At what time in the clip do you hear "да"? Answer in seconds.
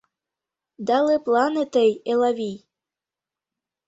0.87-0.97